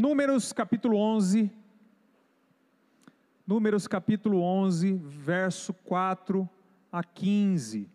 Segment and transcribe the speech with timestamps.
[0.00, 1.52] Números capítulo 11.
[3.46, 6.48] Números capítulo 11, verso 4
[6.90, 7.86] a 15.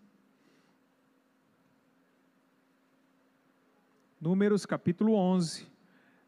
[4.21, 5.67] Números capítulo 11,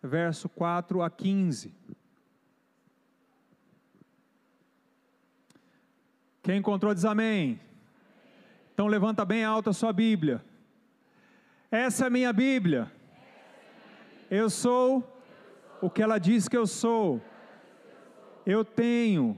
[0.02, 1.72] verso 4 a 15.
[6.42, 7.60] Quem encontrou diz amém.
[8.74, 10.44] Então levanta bem alta a sua Bíblia.
[11.70, 12.92] Essa é a minha Bíblia.
[14.32, 15.17] Eu sou
[15.82, 17.22] o que ela diz que eu sou.
[18.46, 19.38] Eu tenho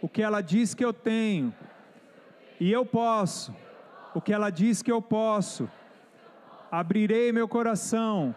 [0.00, 1.54] o que ela diz que eu tenho.
[2.60, 3.54] E eu posso
[4.14, 5.68] o que ela diz que eu posso.
[6.70, 8.34] Abrirei meu coração.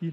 [0.00, 0.12] E.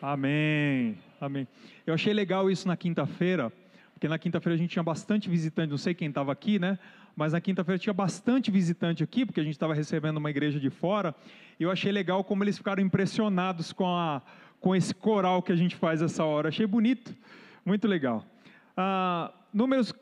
[0.00, 0.98] Amém.
[1.20, 1.46] Amém.
[1.86, 3.52] Eu achei legal isso na quinta-feira,
[3.92, 6.78] porque na quinta-feira a gente tinha bastante visitante, não sei quem estava aqui, né?
[7.16, 10.70] Mas na quinta-feira tinha bastante visitante aqui, porque a gente estava recebendo uma igreja de
[10.70, 11.14] fora,
[11.58, 14.22] e eu achei legal como eles ficaram impressionados com, a,
[14.60, 16.48] com esse coral que a gente faz essa hora.
[16.48, 17.14] Achei bonito,
[17.64, 18.24] muito legal.
[18.76, 19.92] Ah, números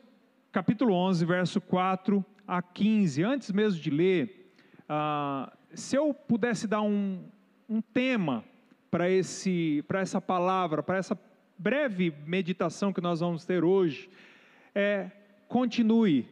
[0.51, 3.23] capítulo 11, verso 4 a 15.
[3.23, 4.53] Antes mesmo de ler,
[4.87, 7.23] ah, se eu pudesse dar um,
[7.67, 8.43] um tema
[8.89, 11.17] para essa palavra, para essa
[11.57, 14.09] breve meditação que nós vamos ter hoje,
[14.73, 15.11] é
[15.47, 16.25] continue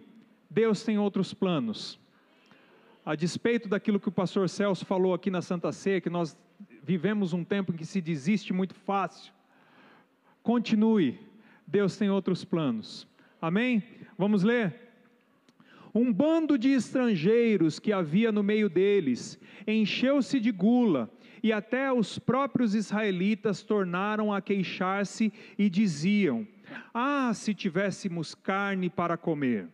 [0.49, 1.99] Deus tem outros planos.
[3.05, 6.37] A despeito daquilo que o pastor Celso falou aqui na Santa Ceia, que nós
[6.83, 9.33] vivemos um tempo em que se desiste muito fácil.
[10.43, 11.19] Continue,
[11.65, 13.07] Deus tem outros planos.
[13.41, 13.83] Amém?
[14.17, 14.87] Vamos ler?
[15.93, 21.09] Um bando de estrangeiros que havia no meio deles encheu-se de gula,
[21.43, 26.47] e até os próprios israelitas tornaram a queixar-se e diziam:
[26.93, 29.67] Ah, se tivéssemos carne para comer!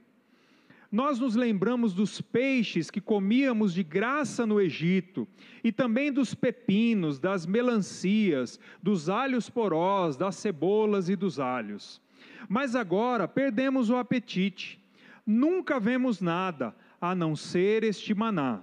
[0.93, 5.27] Nós nos lembramos dos peixes que comíamos de graça no Egito,
[5.63, 11.99] e também dos pepinos, das melancias, dos alhos porós, das cebolas e dos alhos.
[12.47, 14.79] Mas agora perdemos o apetite,
[15.25, 18.61] nunca vemos nada, a não ser este maná.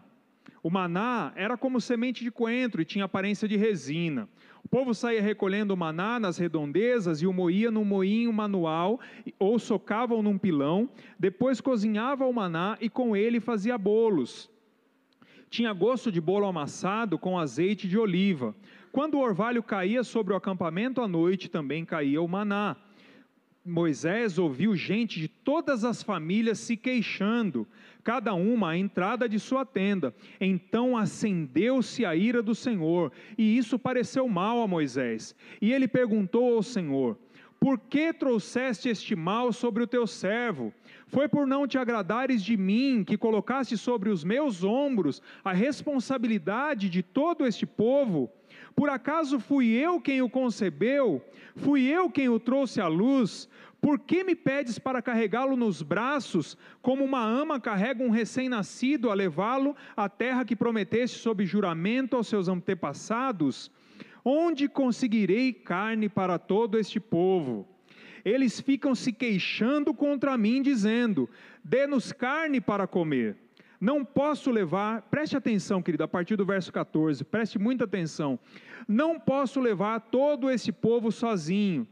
[0.63, 4.29] O maná era como semente de coentro e tinha aparência de resina.
[4.65, 9.01] O povo saía recolhendo maná nas redondezas e o moía num moinho manual
[9.39, 10.89] ou socavam num pilão,
[11.19, 14.51] depois cozinhava o maná e com ele fazia bolos.
[15.49, 18.55] Tinha gosto de bolo amassado com azeite de oliva.
[18.93, 22.77] Quando o orvalho caía sobre o acampamento à noite, também caía o maná.
[23.65, 27.67] Moisés ouviu gente de todas as famílias se queixando
[28.01, 30.15] cada uma à entrada de sua tenda.
[30.41, 35.35] Então acendeu-se a ira do Senhor, e isso pareceu mal a Moisés.
[35.61, 37.19] E ele perguntou ao Senhor:
[37.59, 40.73] Por que trouxeste este mal sobre o teu servo?
[41.07, 46.89] Foi por não te agradares de mim que colocaste sobre os meus ombros a responsabilidade
[46.89, 48.31] de todo este povo?
[48.77, 51.23] Por acaso fui eu quem o concebeu?
[51.57, 53.49] Fui eu quem o trouxe à luz?
[53.81, 59.15] Por que me pedes para carregá-lo nos braços, como uma ama carrega um recém-nascido a
[59.15, 63.71] levá-lo à terra que prometeste sob juramento aos seus antepassados?
[64.23, 67.67] Onde conseguirei carne para todo este povo?
[68.23, 71.27] Eles ficam se queixando contra mim, dizendo:
[71.65, 73.35] Dê-nos carne para comer.
[73.81, 78.39] Não posso levar, preste atenção, querido, a partir do verso 14, preste muita atenção.
[78.87, 81.89] Não posso levar todo esse povo sozinho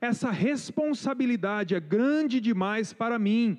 [0.00, 3.58] essa responsabilidade é grande demais para mim.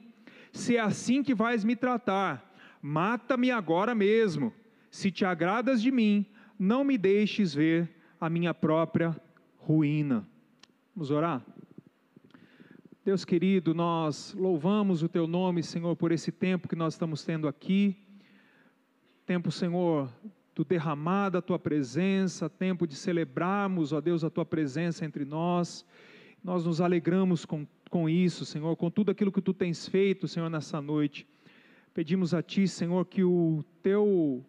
[0.51, 4.53] Se é assim que vais me tratar, mata-me agora mesmo.
[4.89, 6.25] Se te agradas de mim,
[6.57, 9.15] não me deixes ver a minha própria
[9.57, 10.27] ruína.
[10.95, 11.45] Vamos orar?
[13.03, 17.47] Deus querido, nós louvamos o teu nome, Senhor, por esse tempo que nós estamos tendo
[17.47, 17.97] aqui.
[19.25, 20.11] Tempo, Senhor,
[20.53, 25.85] do derramar da tua presença, tempo de celebrarmos, ó Deus, a tua presença entre nós.
[26.43, 30.49] Nós nos alegramos com, com isso, Senhor, com tudo aquilo que tu tens feito, Senhor,
[30.49, 31.27] nessa noite.
[31.93, 34.43] Pedimos a Ti, Senhor, que o Teu,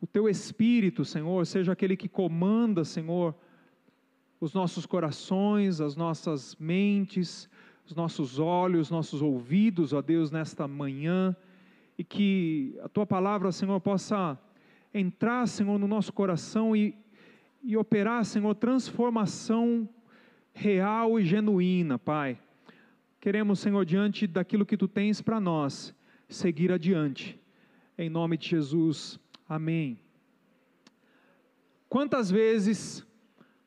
[0.00, 3.34] o Teu Espírito, Senhor, seja aquele que comanda, Senhor,
[4.40, 7.50] os nossos corações, as nossas mentes,
[7.84, 11.36] os nossos olhos, os nossos ouvidos, ó Deus, nesta manhã,
[11.98, 14.38] e que a Tua palavra, Senhor, possa
[14.92, 16.96] entrar, Senhor, no nosso coração e,
[17.62, 19.86] e operar, Senhor, transformação
[20.54, 22.38] real e genuína, Pai.
[23.20, 25.94] Queremos, Senhor, diante daquilo que tu tens para nós,
[26.28, 27.38] seguir adiante.
[27.98, 29.18] Em nome de Jesus.
[29.48, 29.98] Amém.
[31.88, 33.04] Quantas vezes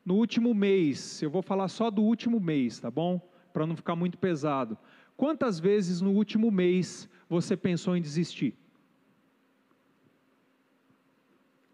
[0.06, 3.20] no último mês, eu vou falar só do último mês, tá bom?
[3.52, 4.78] Para não ficar muito pesado.
[5.16, 8.56] Quantas vezes no último mês você pensou em desistir?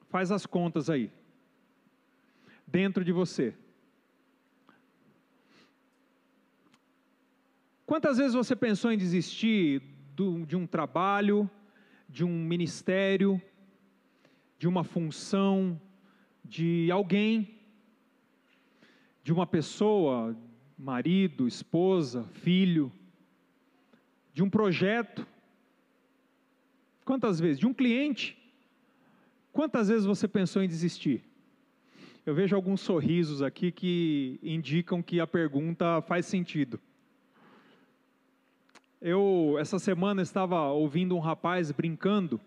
[0.10, 1.12] Faz as contas aí.
[2.66, 3.54] Dentro de você.
[7.94, 9.80] Quantas vezes você pensou em desistir
[10.16, 11.48] do, de um trabalho,
[12.10, 13.40] de um ministério,
[14.58, 15.80] de uma função,
[16.44, 17.56] de alguém,
[19.24, 20.36] de uma pessoa,
[20.76, 22.92] marido, esposa, filho,
[24.34, 25.24] de um projeto?
[27.06, 27.60] Quantas vezes?
[27.60, 28.36] De um cliente?
[29.52, 31.24] Quantas vezes você pensou em desistir?
[32.26, 36.82] Eu vejo alguns sorrisos aqui que indicam que a pergunta faz sentido.
[39.06, 42.40] Eu, essa semana, estava ouvindo um rapaz brincando,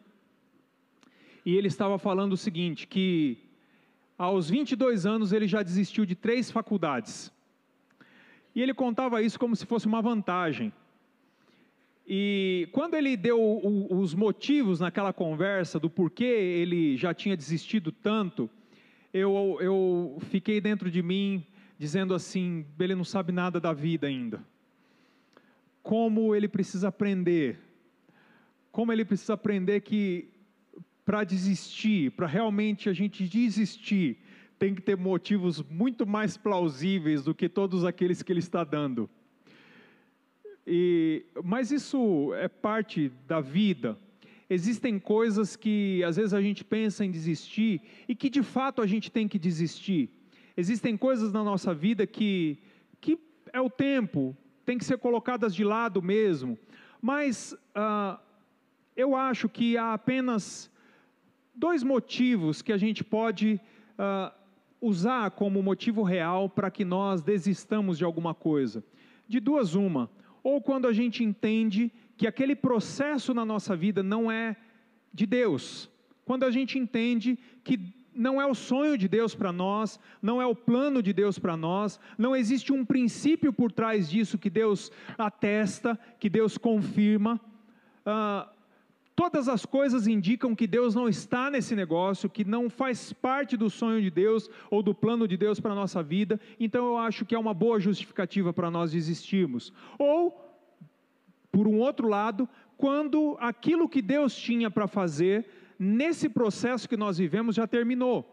[1.45, 3.37] e ele estava falando o seguinte: que
[4.17, 7.31] aos 22 anos ele já desistiu de três faculdades.
[8.55, 10.73] E ele contava isso como se fosse uma vantagem.
[12.09, 13.61] E quando ele deu
[13.91, 18.49] os motivos naquela conversa do porquê ele já tinha desistido tanto,
[19.13, 21.45] eu, eu fiquei dentro de mim
[21.79, 24.43] dizendo assim: ele não sabe nada da vida ainda
[25.87, 27.61] como ele precisa aprender,
[28.73, 30.29] como ele precisa aprender que
[31.05, 34.19] para desistir, para realmente a gente desistir,
[34.59, 39.09] tem que ter motivos muito mais plausíveis do que todos aqueles que ele está dando.
[40.67, 43.97] E, mas isso é parte da vida.
[44.51, 48.89] Existem coisas que às vezes a gente pensa em desistir e que de fato a
[48.89, 50.11] gente tem que desistir.
[50.57, 52.59] Existem coisas na nossa vida que,
[53.01, 53.17] que
[53.53, 54.37] é o tempo,
[54.67, 56.59] têm que ser colocadas de lado mesmo.
[57.01, 58.19] Mas ah,
[58.97, 60.71] eu acho que há apenas
[61.55, 63.61] dois motivos que a gente pode
[63.97, 64.35] ah,
[64.81, 68.85] usar como motivo real para que nós desistamos de alguma coisa.
[69.29, 70.11] De duas, uma.
[70.43, 74.57] Ou quando a gente entende que aquele processo na nossa vida não é
[75.13, 75.89] de Deus.
[76.25, 77.79] Quando a gente entende que
[78.17, 81.57] não é o sonho de Deus para nós, não é o plano de Deus para
[81.57, 87.41] nós, não existe um princípio por trás disso que Deus atesta, que Deus confirma.
[88.05, 88.49] Ah,
[89.15, 93.71] todas as coisas indicam que Deus não está nesse negócio, que não faz parte do
[93.71, 97.25] sonho de Deus ou do plano de Deus para a nossa vida, então eu acho
[97.25, 99.73] que é uma boa justificativa para nós desistirmos.
[99.99, 100.39] Ou,
[101.51, 105.49] por um outro lado, quando aquilo que Deus tinha para fazer,
[105.79, 108.33] nesse processo que nós vivemos já terminou.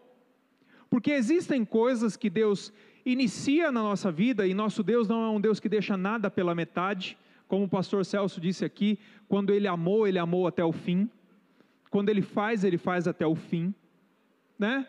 [0.90, 2.72] Porque existem coisas que Deus
[3.06, 6.56] inicia na nossa vida e nosso Deus não é um Deus que deixa nada pela
[6.56, 7.18] metade,
[7.48, 8.98] como o pastor Celso disse aqui,
[9.28, 11.10] quando ele amou, ele amou até o fim.
[11.90, 13.74] Quando ele faz, ele faz até o fim,
[14.58, 14.88] né?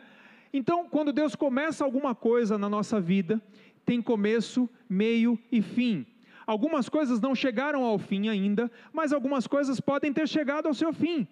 [0.53, 3.43] Então, quando Deus começa alguma coisa na nossa vida,
[3.85, 6.07] tem começo, meio e fim.
[6.47, 10.93] Algumas coisas não chegaram ao fim ainda, mas algumas coisas podem ter chegado ao seu
[10.93, 11.27] fim.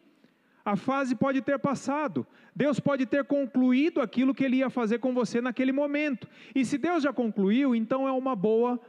[0.64, 2.26] A fase pode ter passado.
[2.54, 6.28] Deus pode ter concluído aquilo que ele ia fazer com você naquele momento.
[6.54, 8.80] E se Deus já concluiu, então é uma boa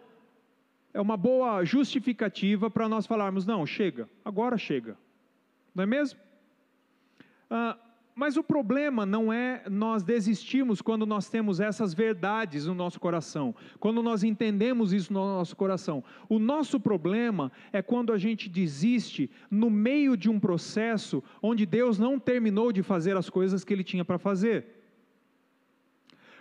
[0.93, 4.95] é uma boa justificativa para nós falarmos não, chega, agora chega.
[5.73, 6.19] Não é mesmo?
[7.49, 7.75] Ah,
[8.15, 13.55] mas o problema não é nós desistirmos quando nós temos essas verdades no nosso coração,
[13.79, 16.03] quando nós entendemos isso no nosso coração.
[16.29, 21.97] O nosso problema é quando a gente desiste no meio de um processo onde Deus
[21.97, 24.65] não terminou de fazer as coisas que Ele tinha para fazer.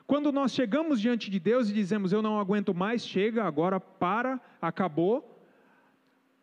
[0.06, 4.38] Quando nós chegamos diante de Deus e dizemos, Eu não aguento mais, chega, agora para,
[4.60, 5.42] acabou.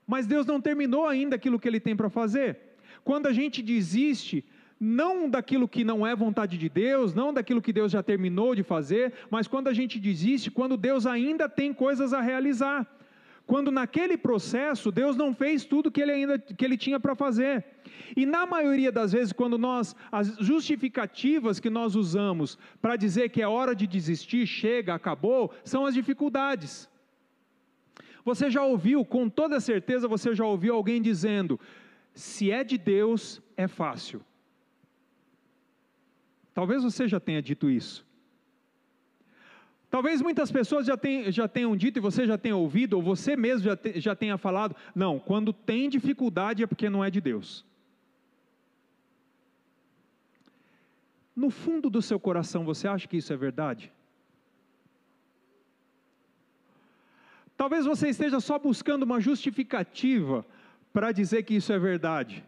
[0.08, 2.58] Mas Deus não terminou ainda aquilo que Ele tem para fazer.
[3.04, 4.44] Quando a gente desiste,
[4.80, 8.64] não daquilo que não é vontade de Deus, não daquilo que Deus já terminou de
[8.64, 12.88] fazer, mas quando a gente desiste, quando Deus ainda tem coisas a realizar.
[13.46, 17.66] Quando naquele processo Deus não fez tudo que ele ainda que ele tinha para fazer.
[18.16, 23.42] E na maioria das vezes, quando nós as justificativas que nós usamos para dizer que
[23.42, 26.88] é hora de desistir, chega, acabou, são as dificuldades.
[28.24, 31.60] Você já ouviu, com toda certeza, você já ouviu alguém dizendo:
[32.14, 34.22] se é de Deus, é fácil.
[36.60, 38.06] Talvez você já tenha dito isso.
[39.90, 43.38] Talvez muitas pessoas já, tenham, já tenham dito e você já tenha ouvido, ou você
[43.38, 47.22] mesmo já, te, já tenha falado: não, quando tem dificuldade é porque não é de
[47.22, 47.66] Deus.
[51.34, 53.90] No fundo do seu coração, você acha que isso é verdade?
[57.56, 60.46] Talvez você esteja só buscando uma justificativa
[60.92, 62.44] para dizer que isso é verdade,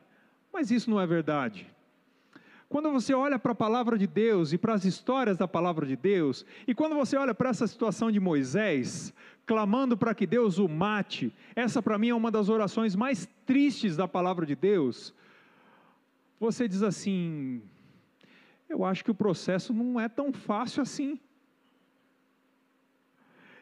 [0.51, 1.65] mas isso não é verdade.
[2.71, 5.97] Quando você olha para a palavra de Deus e para as histórias da palavra de
[5.97, 9.13] Deus, e quando você olha para essa situação de Moisés,
[9.45, 13.97] clamando para que Deus o mate, essa para mim é uma das orações mais tristes
[13.97, 15.13] da palavra de Deus.
[16.39, 17.61] Você diz assim:
[18.69, 21.19] eu acho que o processo não é tão fácil assim.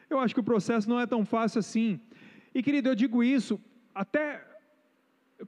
[0.08, 2.00] Eu acho que o processo não é tão fácil assim.
[2.54, 3.60] E querido, eu digo isso
[3.92, 4.46] até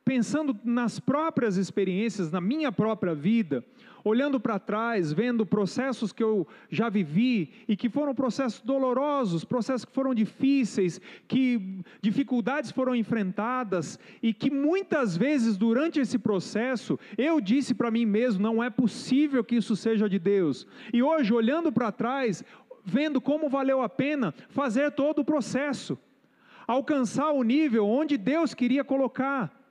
[0.04, 3.64] pensando nas próprias experiências, na minha própria vida,
[4.04, 9.84] olhando para trás, vendo processos que eu já vivi e que foram processos dolorosos, processos
[9.84, 17.40] que foram difíceis, que dificuldades foram enfrentadas e que muitas vezes durante esse processo eu
[17.40, 20.66] disse para mim mesmo: não é possível que isso seja de Deus.
[20.92, 22.44] E hoje, olhando para trás,
[22.84, 25.96] vendo como valeu a pena fazer todo o processo,
[26.66, 29.61] alcançar o nível onde Deus queria colocar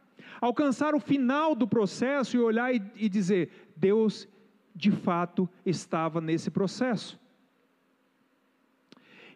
[0.41, 4.27] alcançar o final do processo e olhar e, e dizer: Deus
[4.75, 7.21] de fato estava nesse processo.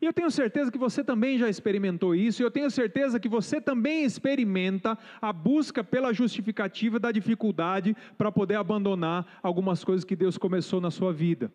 [0.01, 3.29] E eu tenho certeza que você também já experimentou isso, e eu tenho certeza que
[3.29, 10.15] você também experimenta a busca pela justificativa da dificuldade para poder abandonar algumas coisas que
[10.15, 11.51] Deus começou na sua vida,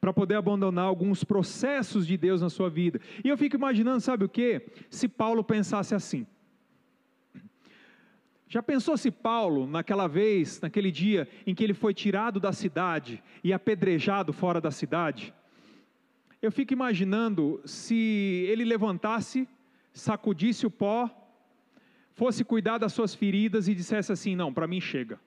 [0.00, 3.00] para poder abandonar alguns processos de Deus na sua vida.
[3.24, 4.62] E eu fico imaginando, sabe o que?
[4.90, 6.26] Se Paulo pensasse assim.
[8.48, 13.22] Já pensou se Paulo, naquela vez, naquele dia em que ele foi tirado da cidade
[13.44, 15.34] e apedrejado fora da cidade?
[16.40, 19.46] Eu fico imaginando se ele levantasse,
[19.92, 21.10] sacudisse o pó,
[22.12, 25.20] fosse cuidar das suas feridas e dissesse assim: Não, para mim chega.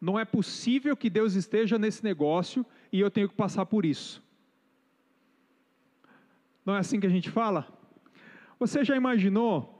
[0.00, 4.22] Não é possível que Deus esteja nesse negócio e eu tenho que passar por isso.
[6.64, 7.66] Não é assim que a gente fala?
[8.58, 9.75] Você já imaginou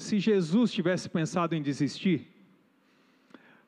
[0.00, 2.26] se Jesus tivesse pensado em desistir,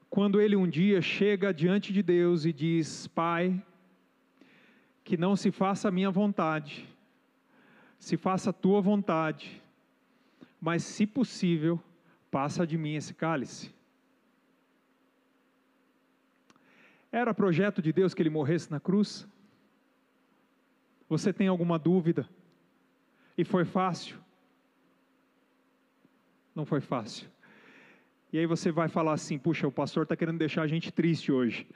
[0.09, 3.63] quando ele um dia chega diante de Deus e diz: Pai,
[5.05, 6.89] que não se faça a minha vontade,
[7.99, 9.63] se faça a tua vontade,
[10.61, 11.79] mas se possível,
[12.31, 13.71] passa de mim esse cálice.
[17.11, 19.29] Era projeto de Deus que ele morresse na cruz?
[21.11, 22.27] Você tem alguma dúvida?
[23.37, 24.19] E foi fácil?
[26.55, 27.31] Não foi fácil.
[28.33, 31.31] E aí você vai falar assim: puxa, o pastor está querendo deixar a gente triste
[31.31, 31.67] hoje.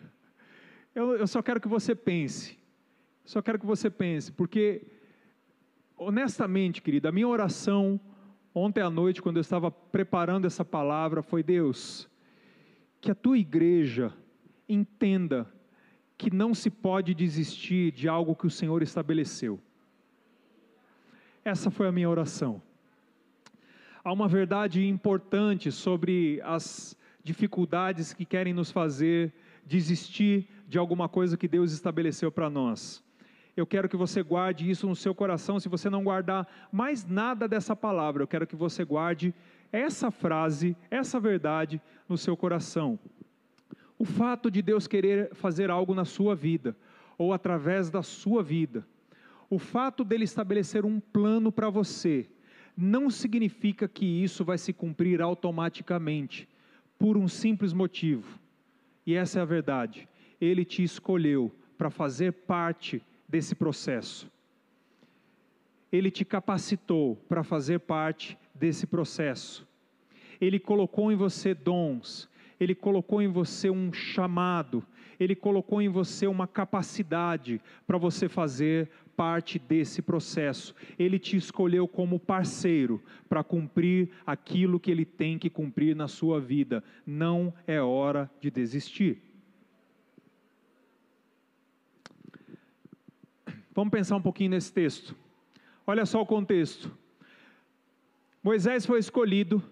[0.94, 2.58] Eu, eu só quero que você pense.
[3.24, 4.86] Só quero que você pense, porque,
[5.96, 8.00] honestamente, querida, a minha oração
[8.54, 12.08] ontem à noite, quando eu estava preparando essa palavra, foi: Deus,
[13.00, 14.12] que a tua igreja
[14.68, 15.50] entenda
[16.16, 19.60] que não se pode desistir de algo que o Senhor estabeleceu.
[21.44, 22.62] Essa foi a minha oração
[24.06, 29.34] há uma verdade importante sobre as dificuldades que querem nos fazer
[29.64, 33.02] desistir de alguma coisa que Deus estabeleceu para nós.
[33.56, 35.58] Eu quero que você guarde isso no seu coração.
[35.58, 39.34] Se você não guardar mais nada dessa palavra, eu quero que você guarde
[39.72, 43.00] essa frase, essa verdade no seu coração.
[43.98, 46.76] O fato de Deus querer fazer algo na sua vida,
[47.18, 48.86] ou através da sua vida,
[49.50, 52.30] o fato dele estabelecer um plano para você,
[52.76, 56.48] não significa que isso vai se cumprir automaticamente,
[56.98, 58.38] por um simples motivo.
[59.06, 60.08] E essa é a verdade.
[60.40, 64.30] Ele te escolheu para fazer parte desse processo.
[65.90, 69.66] Ele te capacitou para fazer parte desse processo.
[70.40, 72.28] Ele colocou em você dons,
[72.58, 74.82] ele colocou em você um chamado,
[75.18, 80.74] ele colocou em você uma capacidade para você fazer parte desse processo.
[80.98, 86.40] Ele te escolheu como parceiro para cumprir aquilo que ele tem que cumprir na sua
[86.40, 86.84] vida.
[87.06, 89.22] Não é hora de desistir.
[93.74, 95.14] Vamos pensar um pouquinho nesse texto.
[95.86, 96.96] Olha só o contexto.
[98.42, 99.62] Moisés foi escolhido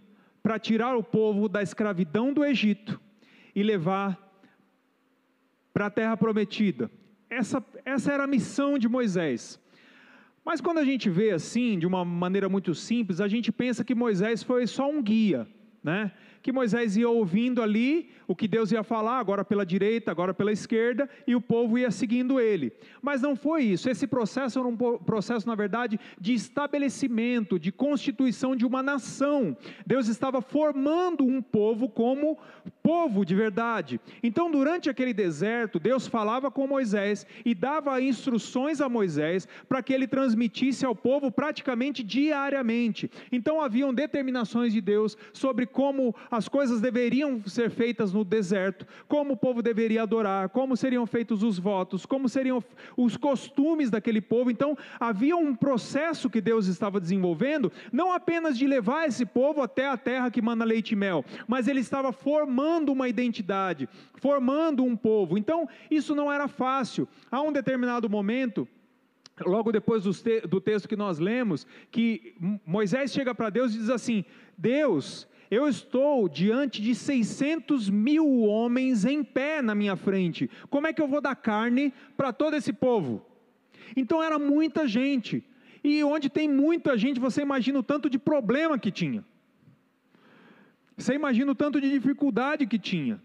[0.43, 3.01] para tirar o povo da escravidão do Egito
[3.55, 4.21] e levar
[5.73, 6.91] para a terra prometida.
[7.35, 9.61] Essa, essa era a missão de Moisés.
[10.45, 13.95] Mas quando a gente vê assim, de uma maneira muito simples, a gente pensa que
[13.95, 15.49] Moisés foi só um guia,
[15.85, 16.11] né?
[16.45, 20.53] que Moisés ia ouvindo ali o que Deus ia falar, agora pela direita, agora pela
[20.53, 22.71] esquerda, e o povo ia seguindo ele.
[23.01, 23.89] Mas não foi isso.
[23.89, 29.57] Esse processo era um processo, na verdade, de estabelecimento, de constituição de uma nação.
[29.87, 32.39] Deus estava formando um povo como
[32.83, 33.99] povo de verdade.
[34.23, 39.95] Então, durante aquele deserto, Deus falava com Moisés e dava instruções a Moisés para que
[39.95, 43.11] ele transmitisse ao povo praticamente diariamente.
[43.33, 49.35] Então, haviam determinações de Deus sobre como as coisas deveriam ser feitas no deserto, como
[49.35, 52.63] o povo deveria adorar, como seriam feitos os votos, como seriam
[52.97, 54.53] os costumes daquele povo.
[54.53, 59.89] Então, havia um processo que Deus estava desenvolvendo, não apenas de levar esse povo até
[59.89, 64.97] a terra que manda leite e mel, mas ele estava formando uma identidade, formando um
[64.97, 65.37] povo.
[65.37, 67.09] Então, isso não era fácil.
[67.33, 68.69] A um determinado momento,
[69.45, 74.25] logo depois do texto que nós lemos, que Moisés chega para Deus e diz assim:
[74.57, 80.93] Deus, eu estou diante de 600 mil homens em pé na minha frente, como é
[80.93, 83.25] que eu vou dar carne para todo esse povo?
[83.97, 85.45] Então era muita gente,
[85.83, 89.25] e onde tem muita gente, você imagina o tanto de problema que tinha,
[90.97, 93.21] você imagina o tanto de dificuldade que tinha.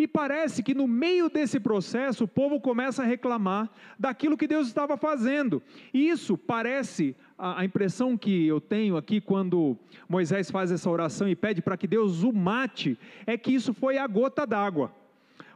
[0.00, 4.66] E parece que no meio desse processo o povo começa a reclamar daquilo que Deus
[4.66, 5.62] estava fazendo.
[5.92, 9.76] E isso parece a, impressão que eu tenho aqui quando
[10.08, 13.98] Moisés faz essa oração e pede para que Deus o mate, é que isso foi
[13.98, 14.90] a gota d'água.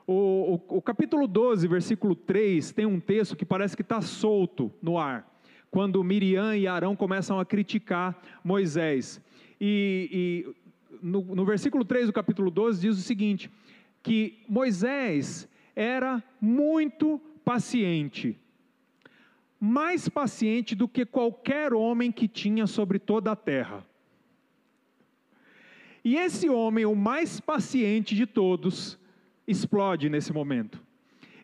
[0.06, 4.70] O, o, o, capítulo 12, versículo 3, tem um texto que parece que está solto
[4.82, 5.26] no ar,
[5.70, 9.22] quando Miriam e Arão começam a criticar Moisés.
[9.58, 10.54] E, e
[11.02, 13.50] no, no versículo 3 do capítulo 12 diz o seguinte:
[14.04, 18.38] que Moisés era muito paciente,
[19.58, 23.84] mais paciente do que qualquer homem que tinha sobre toda a terra.
[26.04, 28.98] E esse homem, o mais paciente de todos,
[29.48, 30.83] explode nesse momento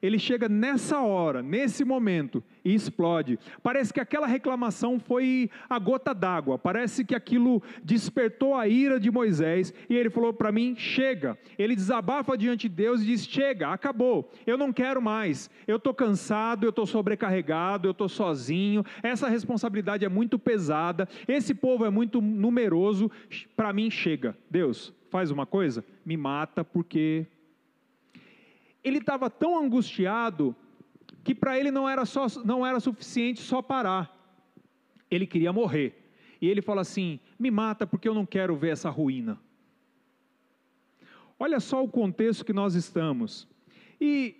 [0.02, 3.38] ele chega nessa hora, nesse momento, e explode.
[3.62, 9.10] Parece que aquela reclamação foi a gota d'água, parece que aquilo despertou a ira de
[9.10, 11.38] Moisés, e ele falou para mim: chega.
[11.58, 15.94] Ele desabafa diante de Deus e diz: chega, acabou, eu não quero mais, eu estou
[15.94, 21.90] cansado, eu estou sobrecarregado, eu estou sozinho, essa responsabilidade é muito pesada, esse povo é
[21.90, 23.10] muito numeroso,
[23.56, 24.36] para mim chega.
[24.50, 27.26] Deus, faz uma coisa, me mata porque
[28.82, 30.54] ele estava tão angustiado
[31.22, 34.16] que para ele não era, só, não era suficiente só parar.
[35.10, 36.12] Ele queria morrer.
[36.40, 39.38] E ele fala assim: me mata porque eu não quero ver essa ruína.
[41.38, 43.48] Olha só o contexto que nós estamos.
[44.00, 44.36] E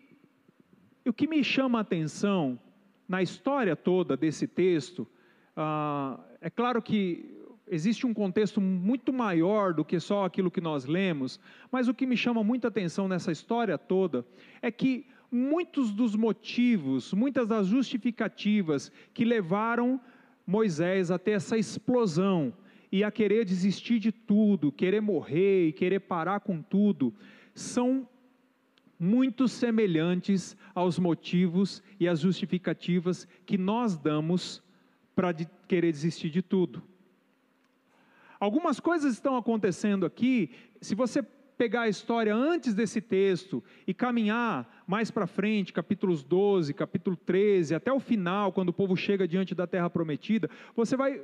[1.05, 2.59] o que me chama a atenção
[3.09, 5.07] na história toda desse texto,
[5.57, 7.40] ah, é claro que
[7.71, 11.39] existe um contexto muito maior do que só aquilo que nós lemos,
[11.71, 14.27] mas o que me chama muita atenção nessa história toda
[14.61, 20.01] é que muitos dos motivos, muitas das justificativas que levaram
[20.45, 22.53] Moisés a ter essa explosão
[22.91, 27.15] e a querer desistir de tudo, querer morrer e querer parar com tudo,
[27.55, 28.09] são
[28.99, 34.61] muito semelhantes aos motivos e às justificativas que nós damos
[35.15, 36.90] para querer desistir de tudo.
[38.41, 40.51] Algumas coisas estão acontecendo aqui,
[40.81, 41.23] se você
[41.59, 47.75] pegar a história antes desse texto e caminhar mais para frente, capítulos 12, capítulo 13,
[47.75, 51.21] até o final, quando o povo chega diante da terra prometida, você vai,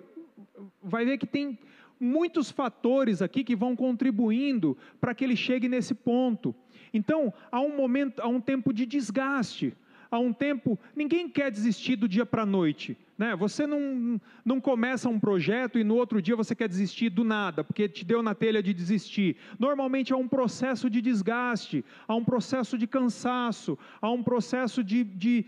[0.82, 1.58] vai ver que tem
[1.98, 6.54] muitos fatores aqui que vão contribuindo para que ele chegue nesse ponto.
[6.92, 9.74] Então, há um momento, há um tempo de desgaste
[10.16, 12.96] há um tempo, ninguém quer desistir do dia para a noite.
[13.16, 13.34] Né?
[13.36, 17.64] Você não, não começa um projeto e no outro dia você quer desistir do nada,
[17.64, 19.36] porque te deu na telha de desistir.
[19.58, 25.04] Normalmente há um processo de desgaste, há um processo de cansaço, há um processo de,
[25.04, 25.46] de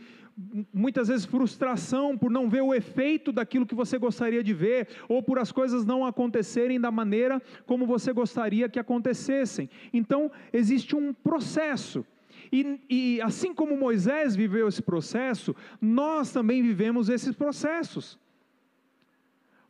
[0.73, 5.23] muitas vezes frustração por não ver o efeito daquilo que você gostaria de ver, ou
[5.23, 9.69] por as coisas não acontecerem da maneira como você gostaria que acontecessem.
[9.93, 12.07] Então, existe um processo.
[12.53, 18.19] E, e assim como Moisés viveu esse processo, nós também vivemos esses processos.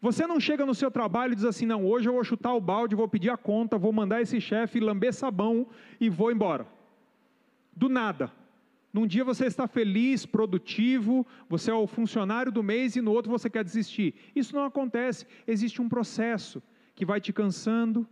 [0.01, 2.61] Você não chega no seu trabalho e diz assim: não, hoje eu vou chutar o
[2.61, 5.67] balde, vou pedir a conta, vou mandar esse chefe lamber sabão
[6.01, 6.67] e vou embora.
[7.75, 8.33] Do nada.
[8.93, 13.31] Num dia você está feliz, produtivo, você é o funcionário do mês e no outro
[13.31, 14.15] você quer desistir.
[14.35, 15.27] Isso não acontece.
[15.47, 16.63] Existe um processo
[16.95, 18.07] que vai te cansando,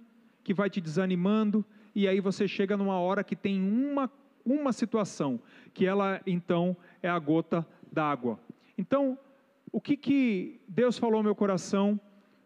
[0.44, 4.10] que vai te desanimando, e aí você chega numa hora que tem uma
[4.46, 5.40] uma situação,
[5.74, 8.38] que ela então é a gota d'água.
[8.78, 9.18] Então,
[9.72, 12.00] o que, que Deus falou ao meu coração?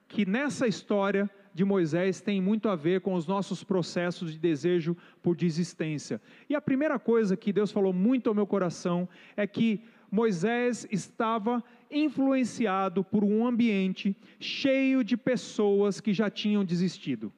[0.08, 4.96] Que nessa história de Moisés tem muito a ver com os nossos processos de desejo
[5.22, 6.20] por desistência.
[6.48, 11.62] E a primeira coisa que Deus falou muito ao meu coração é que Moisés estava
[11.90, 17.32] influenciado por um ambiente cheio de pessoas que já tinham desistido.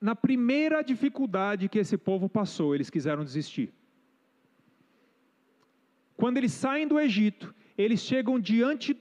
[0.00, 3.72] Na primeira dificuldade que esse povo passou, eles quiseram desistir.
[6.16, 8.96] Quando eles saem do Egito, eles chegam diante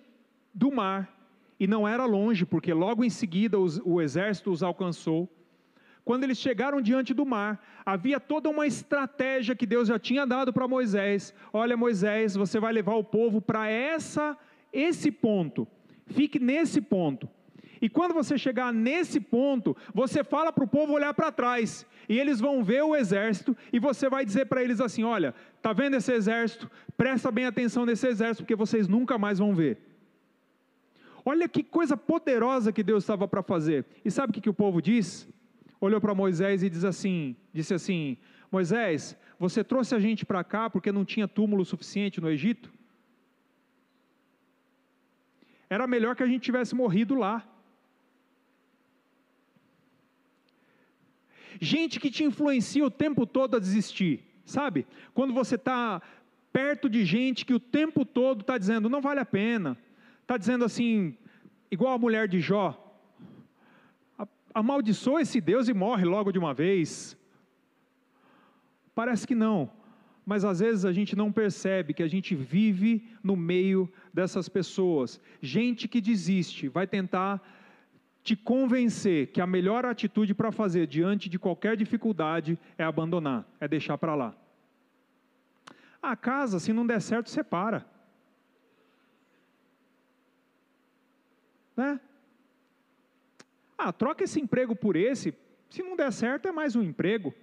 [0.53, 1.17] do mar
[1.59, 5.29] e não era longe, porque logo em seguida os, o exército os alcançou.
[6.05, 10.53] Quando eles chegaram diante do mar, havia toda uma estratégia que Deus já tinha dado
[10.53, 11.33] para Moisés.
[11.51, 14.37] Olha, Moisés, você vai levar o povo para essa
[14.71, 15.67] esse ponto.
[16.05, 17.29] Fique nesse ponto.
[17.81, 22.19] E quando você chegar nesse ponto, você fala para o povo olhar para trás, e
[22.19, 25.95] eles vão ver o exército, e você vai dizer para eles assim: Olha, está vendo
[25.95, 26.69] esse exército?
[26.95, 29.77] Presta bem atenção nesse exército, porque vocês nunca mais vão ver.
[31.25, 33.85] Olha que coisa poderosa que Deus estava para fazer.
[34.05, 35.27] E sabe o que, que o povo diz?
[35.79, 38.17] Olhou para Moisés e diz assim, disse assim:
[38.51, 42.71] Moisés, você trouxe a gente para cá porque não tinha túmulo suficiente no Egito?
[45.69, 47.45] Era melhor que a gente tivesse morrido lá.
[51.59, 54.85] Gente que te influencia o tempo todo a desistir, sabe?
[55.13, 56.01] Quando você está
[56.51, 59.77] perto de gente que o tempo todo está dizendo, não vale a pena,
[60.21, 61.15] está dizendo assim,
[61.69, 62.83] igual a mulher de Jó,
[64.53, 67.15] amaldiçoa esse Deus e morre logo de uma vez.
[68.95, 69.69] Parece que não,
[70.25, 75.21] mas às vezes a gente não percebe que a gente vive no meio dessas pessoas.
[75.41, 77.39] Gente que desiste, vai tentar
[78.27, 83.69] te convencer que a melhor atitude para fazer diante de qualquer dificuldade é abandonar, é
[83.69, 84.35] deixar para lá.
[86.01, 87.85] A casa, se não der certo, separa.
[91.73, 92.01] Né?
[93.77, 95.33] Ah, troca esse emprego por esse.
[95.69, 97.33] Se não der certo, é mais um emprego.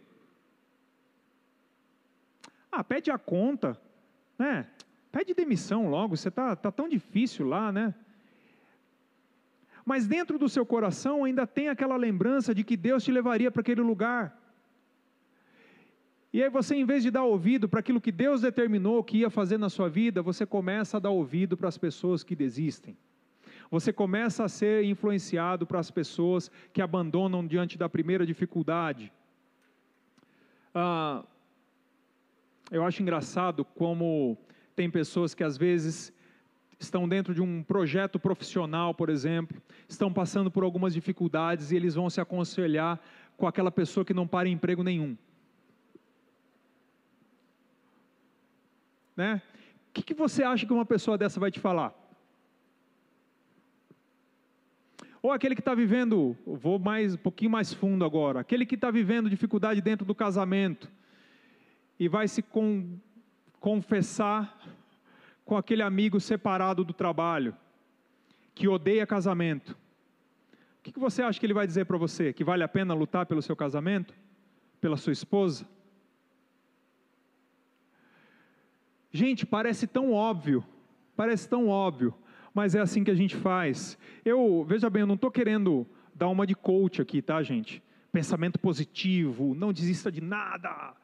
[2.71, 3.81] Ah, pede a conta,
[4.39, 4.69] né?
[5.11, 6.15] Pede demissão logo.
[6.15, 7.95] Você tá, tá tão difícil lá, né?
[9.85, 13.61] Mas dentro do seu coração ainda tem aquela lembrança de que Deus te levaria para
[13.61, 14.41] aquele lugar.
[16.33, 19.31] E aí você, em vez de dar ouvido para aquilo que Deus determinou que ia
[19.31, 22.97] fazer na sua vida, você começa a dar ouvido para as pessoas que desistem.
[23.71, 29.13] Você começa a ser influenciado para as pessoas que abandonam diante da primeira dificuldade.
[30.75, 31.25] Ah,
[32.71, 34.37] eu acho engraçado como
[34.75, 36.13] tem pessoas que às vezes
[36.79, 41.95] estão dentro de um projeto profissional, por exemplo, estão passando por algumas dificuldades e eles
[41.95, 43.01] vão se aconselhar
[43.37, 45.17] com aquela pessoa que não para em emprego nenhum.
[49.17, 49.41] Né?
[49.89, 51.95] O que, que você acha que uma pessoa dessa vai te falar?
[55.23, 58.91] Ou aquele que está vivendo, vou mais um pouquinho mais fundo agora, aquele que está
[58.91, 60.91] vivendo dificuldade dentro do casamento
[61.99, 62.99] e vai se com,
[63.59, 64.61] confessar
[65.45, 67.55] com aquele amigo separado do trabalho,
[68.55, 69.77] que odeia casamento,
[70.87, 72.31] o que você acha que ele vai dizer para você?
[72.33, 74.15] Que vale a pena lutar pelo seu casamento?
[74.83, 75.67] Pela sua esposa?
[79.11, 80.63] Gente, parece tão óbvio,
[81.17, 82.13] parece tão óbvio,
[82.53, 83.97] mas é assim que a gente faz.
[84.25, 87.83] Eu, veja bem, eu não estou querendo dar uma de coach aqui, tá, gente?
[88.13, 90.95] Pensamento positivo, não desista de nada,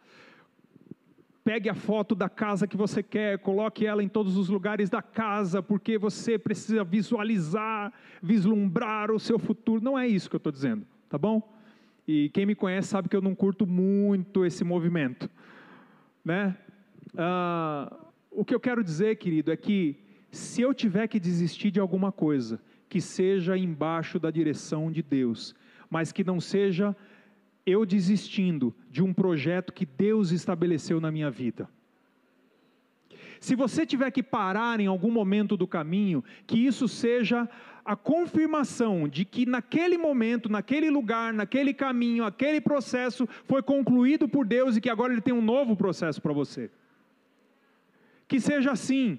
[1.51, 5.03] Pegue a foto da casa que você quer, coloque ela em todos os lugares da
[5.03, 9.83] casa, porque você precisa visualizar, vislumbrar o seu futuro.
[9.83, 11.43] Não é isso que eu estou dizendo, tá bom?
[12.07, 15.29] E quem me conhece sabe que eu não curto muito esse movimento,
[16.25, 16.57] né?
[17.19, 17.97] Ah,
[18.31, 19.97] o que eu quero dizer, querido, é que
[20.31, 25.53] se eu tiver que desistir de alguma coisa, que seja embaixo da direção de Deus,
[25.91, 26.95] mas que não seja
[27.71, 31.69] eu desistindo de um projeto que Deus estabeleceu na minha vida.
[33.41, 37.49] Se você tiver que parar em algum momento do caminho, que isso seja
[37.85, 44.47] a confirmação de que naquele momento, naquele lugar, naquele caminho, aquele processo foi concluído por
[44.47, 46.71] Deus e que agora Ele tem um novo processo para você.
[48.29, 49.19] Que seja assim.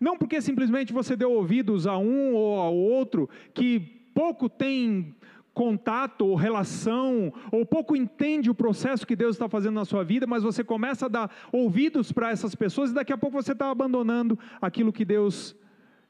[0.00, 3.80] Não porque simplesmente você deu ouvidos a um ou ao outro que
[4.14, 5.14] pouco tem
[5.54, 10.26] contato ou relação, ou pouco entende o processo que Deus está fazendo na sua vida,
[10.26, 13.70] mas você começa a dar ouvidos para essas pessoas e daqui a pouco você está
[13.70, 15.54] abandonando aquilo que Deus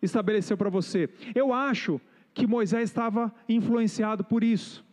[0.00, 1.08] estabeleceu para você.
[1.34, 2.00] Eu acho
[2.34, 4.84] que Moisés estava influenciado por isso,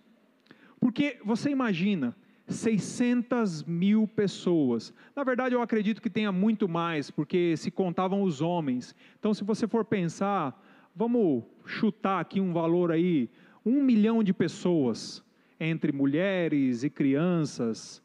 [0.80, 2.16] porque você imagina.
[2.50, 4.92] 600 mil pessoas.
[5.16, 8.96] Na verdade, eu acredito que tenha muito mais, porque se contavam os homens.
[9.20, 10.60] Então, se você for pensar,
[10.96, 13.30] vamos chutar aqui um valor aí,
[13.66, 15.24] um milhão de pessoas,
[15.60, 18.02] entre mulheres e crianças.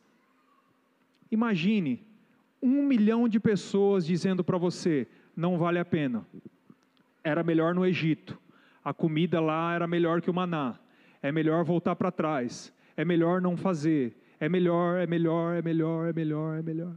[1.31, 2.05] Imagine
[2.63, 6.27] um milhão de pessoas dizendo para você: não vale a pena.
[7.23, 8.39] Era melhor no Egito.
[8.85, 10.79] A comida lá era melhor que o maná.
[11.23, 12.73] É melhor voltar para trás.
[12.97, 14.17] É melhor não fazer.
[14.39, 16.95] É melhor, é melhor, é melhor, é melhor, é melhor.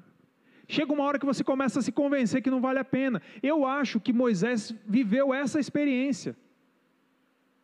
[0.68, 3.22] Chega uma hora que você começa a se convencer que não vale a pena.
[3.42, 6.36] Eu acho que Moisés viveu essa experiência.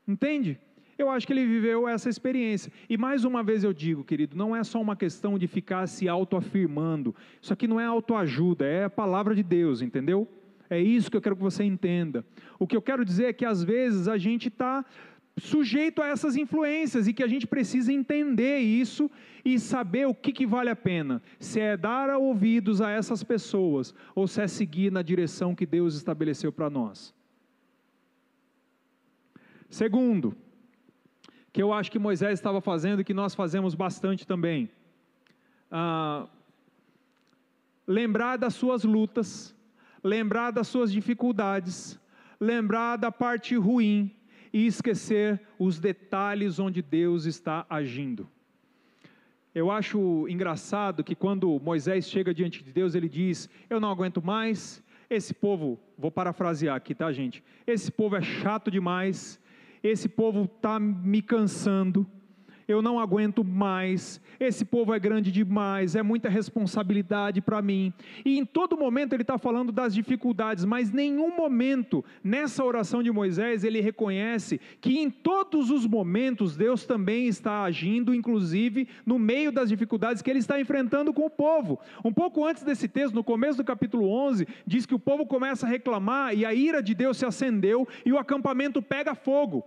[0.07, 0.57] Entende?
[0.97, 2.71] Eu acho que ele viveu essa experiência.
[2.89, 6.07] E mais uma vez eu digo, querido, não é só uma questão de ficar se
[6.07, 7.15] autoafirmando.
[7.41, 10.27] Isso aqui não é autoajuda, é a palavra de Deus, entendeu?
[10.69, 12.25] É isso que eu quero que você entenda.
[12.57, 14.85] O que eu quero dizer é que às vezes a gente está
[15.37, 19.09] sujeito a essas influências e que a gente precisa entender isso
[19.43, 21.21] e saber o que, que vale a pena.
[21.39, 25.95] Se é dar ouvidos a essas pessoas ou se é seguir na direção que Deus
[25.95, 27.13] estabeleceu para nós.
[29.69, 30.37] Segundo,
[31.53, 34.67] que eu acho que Moisés estava fazendo e que nós fazemos bastante também.
[35.69, 36.27] Ah,
[37.85, 39.55] lembrar das suas lutas,
[40.03, 41.99] lembrar das suas dificuldades,
[42.39, 44.11] lembrar da parte ruim
[44.51, 48.27] e esquecer os detalhes onde Deus está agindo.
[49.53, 54.25] Eu acho engraçado que quando Moisés chega diante de Deus, ele diz: Eu não aguento
[54.25, 57.43] mais, esse povo, vou parafrasear aqui, tá, gente?
[57.67, 59.39] Esse povo é chato demais,
[59.83, 62.07] esse povo está me cansando
[62.67, 67.93] eu não aguento mais, esse povo é grande demais, é muita responsabilidade para mim.
[68.23, 73.11] E em todo momento ele está falando das dificuldades, mas nenhum momento nessa oração de
[73.11, 79.51] Moisés ele reconhece que em todos os momentos Deus também está agindo, inclusive no meio
[79.51, 81.79] das dificuldades que ele está enfrentando com o povo.
[82.03, 85.65] Um pouco antes desse texto, no começo do capítulo 11, diz que o povo começa
[85.65, 89.63] a reclamar e a ira de Deus se acendeu e o acampamento pega fogo.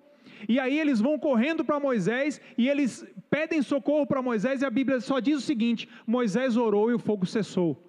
[0.48, 4.70] E aí eles vão correndo para Moisés e eles pedem socorro para Moisés, e a
[4.70, 7.82] Bíblia só diz o seguinte: Moisés orou e o fogo cessou.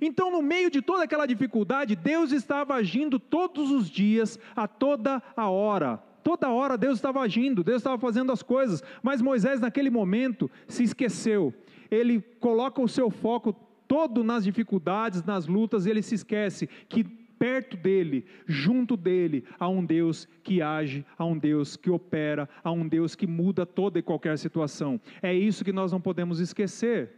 [0.00, 5.22] Então, no meio de toda aquela dificuldade, Deus estava agindo todos os dias, a toda
[5.36, 5.96] a hora.
[6.22, 10.82] Toda hora Deus estava agindo, Deus estava fazendo as coisas, mas Moisés, naquele momento, se
[10.82, 11.54] esqueceu.
[11.90, 17.06] Ele coloca o seu foco todo nas dificuldades, nas lutas, e ele se esquece que
[17.38, 22.72] perto dele, junto dele, há um Deus que age, há um Deus que opera, há
[22.72, 25.00] um Deus que muda toda e qualquer situação.
[25.22, 27.12] É isso que nós não podemos esquecer.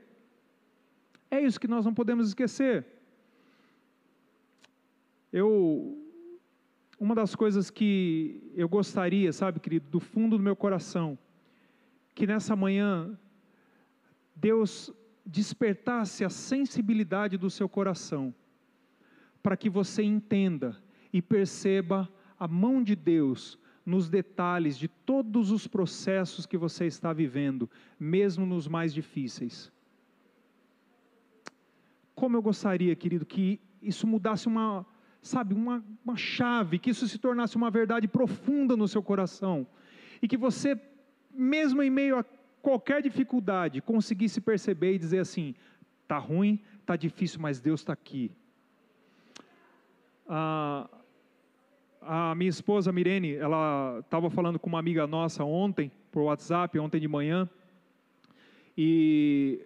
[1.30, 2.87] É isso que nós não podemos esquecer.
[5.33, 5.96] Eu
[6.98, 11.18] uma das coisas que eu gostaria, sabe, querido, do fundo do meu coração,
[12.14, 13.18] que nessa manhã
[14.37, 14.92] Deus
[15.24, 18.35] despertasse a sensibilidade do seu coração
[19.42, 20.76] para que você entenda
[21.12, 27.12] e perceba a mão de Deus nos detalhes de todos os processos que você está
[27.12, 29.72] vivendo, mesmo nos mais difíceis.
[32.14, 34.87] Como eu gostaria, querido, que isso mudasse uma,
[35.22, 39.66] sabe, uma, uma chave, que isso se tornasse uma verdade profunda no seu coração,
[40.20, 40.79] e que você,
[41.33, 42.24] mesmo em meio a
[42.61, 45.55] qualquer dificuldade, conseguisse perceber e dizer assim:
[46.03, 48.31] está ruim, está difícil, mas Deus está aqui
[50.31, 50.88] a,
[52.37, 57.09] minha esposa Mirene, ela estava falando com uma amiga nossa ontem, por WhatsApp, ontem de
[57.09, 57.49] manhã,
[58.79, 59.61] e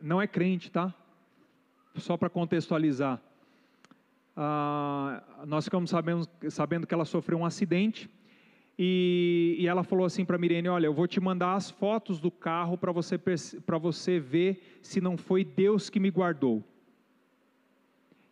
[0.00, 0.94] não é crente, tá?
[1.96, 3.20] Só para contextualizar.
[4.36, 8.10] Ah, nós ficamos sabendo, sabendo que ela sofreu um acidente
[8.78, 12.30] e, e ela falou assim para Mirene: Olha, eu vou te mandar as fotos do
[12.30, 13.18] carro para você,
[13.80, 16.62] você ver se não foi Deus que me guardou.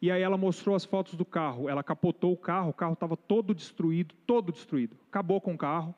[0.03, 1.69] E aí ela mostrou as fotos do carro.
[1.69, 4.97] Ela capotou o carro, o carro estava todo destruído, todo destruído.
[5.09, 5.95] Acabou com o carro.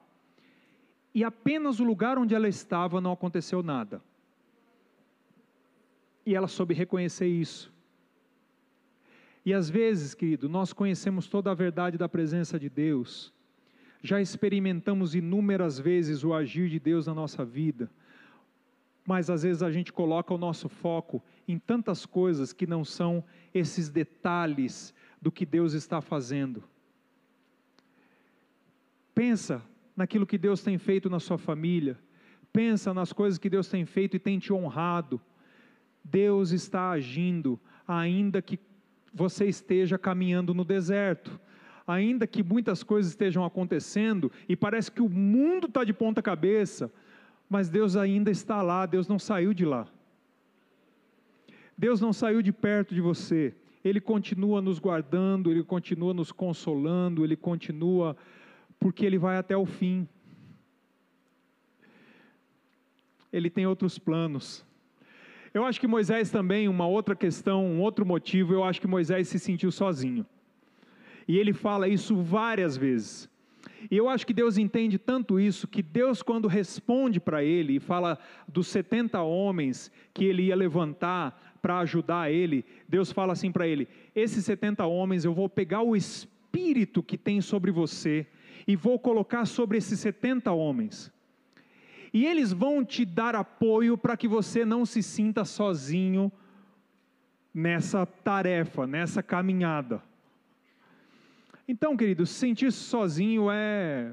[1.14, 4.03] E apenas o lugar onde ela estava não aconteceu nada.
[6.27, 7.73] E ela soube reconhecer isso.
[9.43, 13.33] E às vezes, querido, nós conhecemos toda a verdade da presença de Deus,
[14.03, 17.90] já experimentamos inúmeras vezes o agir de Deus na nossa vida,
[19.07, 23.23] mas às vezes a gente coloca o nosso foco em tantas coisas que não são
[23.53, 26.64] esses detalhes do que Deus está fazendo.
[29.14, 29.62] Pensa
[29.97, 31.99] naquilo que Deus tem feito na sua família,
[32.53, 35.21] pensa nas coisas que Deus tem feito e tem te honrado.
[36.03, 38.59] Deus está agindo, ainda que
[39.12, 41.40] você esteja caminhando no deserto,
[41.87, 46.90] ainda que muitas coisas estejam acontecendo e parece que o mundo está de ponta cabeça
[47.55, 49.87] mas Deus ainda está lá, Deus não saiu de lá.
[51.79, 57.23] Deus não saiu de perto de você, Ele continua nos guardando, Ele continua nos consolando,
[57.23, 58.17] Ele continua,
[58.81, 60.09] porque Ele vai até o fim.
[63.33, 64.67] Ele tem outros planos.
[65.53, 69.29] Eu acho que Moisés também, uma outra questão, um outro motivo, eu acho que Moisés
[69.29, 70.27] se sentiu sozinho.
[71.29, 73.31] E ele fala isso várias vezes.
[73.90, 77.81] E eu acho que Deus entende tanto isso, que Deus, quando responde para ele e
[77.81, 78.18] fala
[78.49, 83.88] dos 70 homens que ele ia levantar para ajudar ele, Deus fala assim para ele:
[84.14, 88.27] Esses 70 homens eu vou pegar o espírito que tem sobre você
[88.66, 91.12] e vou colocar sobre esses 70 homens.
[92.12, 96.31] E eles vão te dar apoio para que você não se sinta sozinho
[97.53, 100.01] nessa tarefa, nessa caminhada.
[101.66, 104.12] Então, queridos, sentir-se sozinho é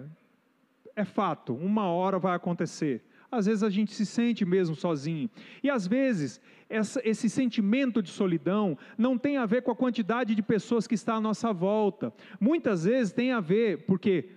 [0.96, 3.02] é fato, uma hora vai acontecer.
[3.32, 5.30] Às vezes a gente se sente mesmo sozinho.
[5.64, 10.36] E às vezes essa, esse sentimento de solidão não tem a ver com a quantidade
[10.36, 12.14] de pessoas que está à nossa volta.
[12.40, 14.30] Muitas vezes tem a ver, porque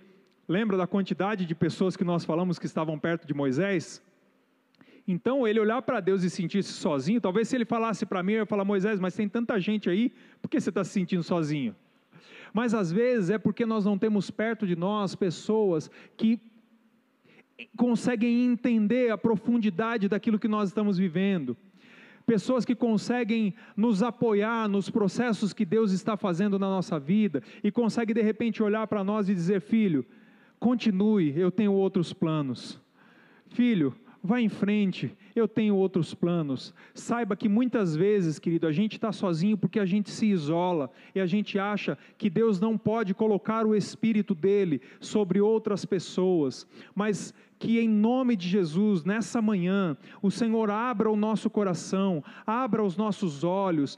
[0.47, 4.01] lembra da quantidade de pessoas que nós falamos que estavam perto de Moisés?
[5.07, 8.39] Então, ele olhar para Deus e sentir-se sozinho, talvez se ele falasse para mim, eu
[8.39, 11.75] ia falar, Moisés, mas tem tanta gente aí, por que você está se sentindo sozinho?
[12.55, 16.39] Mas às vezes é porque nós não temos perto de nós pessoas que
[17.75, 21.57] conseguem entender a profundidade daquilo que nós estamos vivendo.
[22.25, 27.69] Pessoas que conseguem nos apoiar nos processos que Deus está fazendo na nossa vida e
[27.69, 30.05] conseguem de repente olhar para nós e dizer: Filho,
[30.57, 32.79] continue, eu tenho outros planos.
[33.49, 33.93] Filho,
[34.25, 36.73] Vá em frente, eu tenho outros planos.
[36.93, 41.19] Saiba que muitas vezes, querido, a gente está sozinho porque a gente se isola e
[41.19, 46.65] a gente acha que Deus não pode colocar o Espírito dele sobre outras pessoas.
[46.95, 52.83] Mas que em nome de Jesus, nessa manhã, o Senhor abra o nosso coração, abra
[52.83, 53.97] os nossos olhos,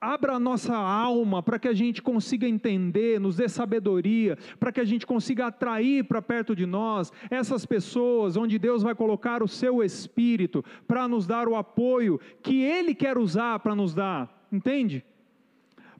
[0.00, 4.80] abra a nossa alma para que a gente consiga entender, nos dê sabedoria, para que
[4.80, 9.48] a gente consiga atrair para perto de nós essas pessoas onde Deus vai colocar o
[9.48, 15.04] seu espírito para nos dar o apoio que Ele quer usar para nos dar, entende?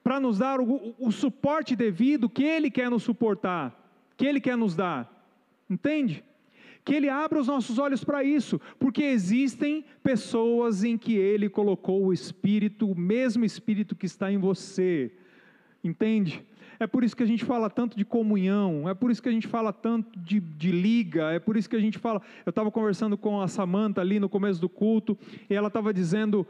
[0.03, 3.75] Para nos dar o, o, suporte devido que Ele quer nos suportar,
[4.17, 5.13] que Ele quer nos dar,
[5.69, 6.25] entende?
[6.89, 12.07] Que Ele abra os nossos olhos para isso, porque existem pessoas em que Ele colocou
[12.07, 15.13] o Espírito, o mesmo Espírito que está em você,
[15.85, 16.43] entende?
[16.81, 19.33] É por isso que a gente fala tanto de comunhão, é por isso que a
[19.33, 22.23] gente fala tanto de, de liga, é por isso que a gente fala.
[22.47, 25.19] Eu estava conversando com a Samanta ali no começo do culto,
[25.51, 26.47] e ela estava dizendo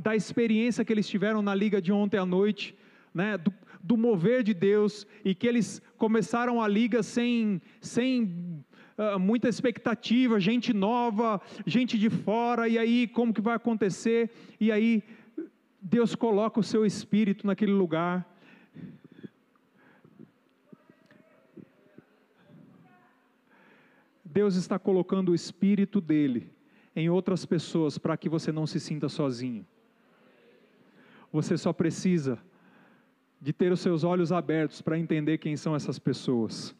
[0.00, 2.76] da experiência que eles tiveram na liga de ontem à noite,
[3.12, 8.62] né, do, do mover de Deus, e que eles começaram a liga sem, sem
[9.00, 14.30] uh, muita expectativa, gente nova, gente de fora, e aí como que vai acontecer?
[14.60, 15.02] E aí
[15.80, 18.26] Deus coloca o seu espírito naquele lugar.
[24.22, 26.52] Deus está colocando o espírito dele
[26.94, 29.66] em outras pessoas para que você não se sinta sozinho.
[31.32, 32.38] Você só precisa
[33.40, 36.76] de ter os seus olhos abertos para entender quem são essas pessoas.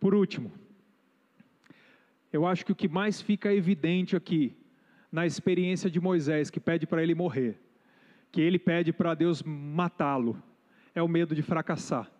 [0.00, 0.50] Por último,
[2.32, 4.56] eu acho que o que mais fica evidente aqui,
[5.12, 7.60] na experiência de Moisés, que pede para ele morrer,
[8.32, 10.42] que ele pede para Deus matá-lo,
[10.94, 12.10] é o medo de fracassar.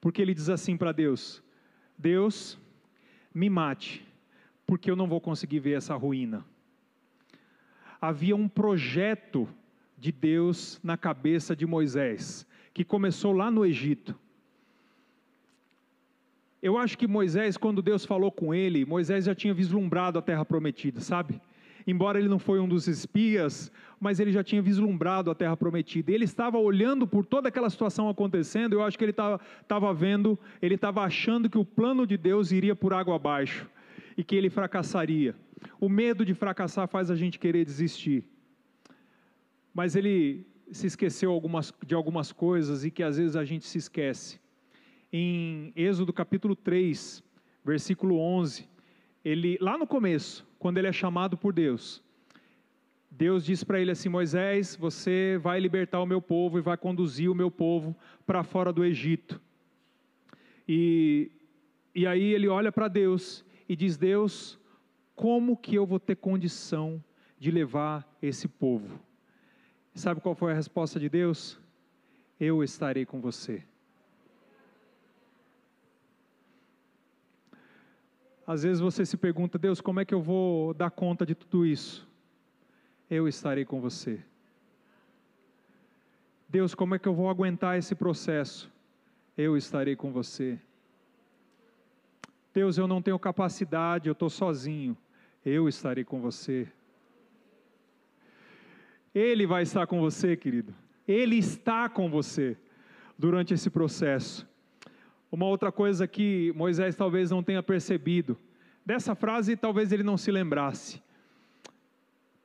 [0.00, 1.42] Porque ele diz assim para Deus:
[1.98, 2.56] Deus,
[3.34, 4.06] me mate,
[4.64, 6.44] porque eu não vou conseguir ver essa ruína.
[8.00, 9.48] Havia um projeto
[9.98, 14.16] de Deus na cabeça de Moisés, que começou lá no Egito
[16.62, 20.44] eu acho que Moisés, quando Deus falou com ele, Moisés já tinha vislumbrado a terra
[20.44, 21.40] prometida, sabe?
[21.86, 26.10] Embora ele não foi um dos espias, mas ele já tinha vislumbrado a terra prometida.
[26.10, 30.74] Ele estava olhando por toda aquela situação acontecendo, eu acho que ele estava vendo, ele
[30.74, 33.68] estava achando que o plano de Deus iria por água abaixo
[34.16, 35.36] e que ele fracassaria.
[35.80, 38.24] O medo de fracassar faz a gente querer desistir.
[39.72, 43.78] Mas ele se esqueceu algumas, de algumas coisas e que às vezes a gente se
[43.78, 44.40] esquece
[45.18, 47.24] em Êxodo capítulo 3,
[47.64, 48.68] versículo 11,
[49.24, 52.02] ele lá no começo, quando ele é chamado por Deus,
[53.10, 57.30] Deus diz para ele assim: Moisés, você vai libertar o meu povo e vai conduzir
[57.30, 59.40] o meu povo para fora do Egito.
[60.68, 61.30] E,
[61.94, 64.58] e aí ele olha para Deus e diz: Deus,
[65.14, 67.02] como que eu vou ter condição
[67.38, 69.00] de levar esse povo?
[69.94, 71.58] Sabe qual foi a resposta de Deus?
[72.38, 73.64] Eu estarei com você.
[78.46, 81.66] Às vezes você se pergunta, Deus, como é que eu vou dar conta de tudo
[81.66, 82.06] isso?
[83.10, 84.22] Eu estarei com você.
[86.48, 88.70] Deus, como é que eu vou aguentar esse processo?
[89.36, 90.58] Eu estarei com você.
[92.54, 94.96] Deus, eu não tenho capacidade, eu estou sozinho.
[95.44, 96.68] Eu estarei com você.
[99.14, 100.74] Ele vai estar com você, querido.
[101.06, 102.56] Ele está com você
[103.18, 104.46] durante esse processo.
[105.30, 108.36] Uma outra coisa que Moisés talvez não tenha percebido,
[108.84, 111.02] dessa frase talvez ele não se lembrasse.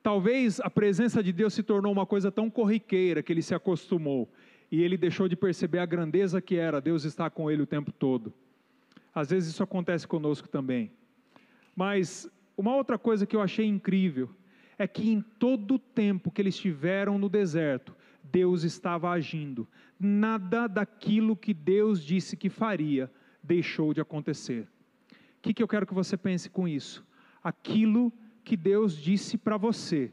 [0.02, 4.28] Talvez a presença de Deus se tornou uma coisa tão corriqueira que ele se acostumou.
[4.70, 7.92] e ele deixou de perceber a grandeza que era Deus estar com ele o tempo
[7.92, 8.32] todo.
[9.14, 10.90] Às vezes isso acontece conosco também.
[11.76, 12.26] Mas
[12.56, 14.30] uma outra coisa que eu achei incrível
[14.78, 17.94] é que em todo o tempo que eles estiveram no deserto,
[18.32, 19.68] Deus estava agindo.
[20.00, 23.10] Nada daquilo que Deus disse que faria
[23.42, 24.66] deixou de acontecer.
[25.12, 27.06] O que, que eu quero que você pense com isso?
[27.44, 28.10] Aquilo
[28.42, 30.12] que Deus disse para você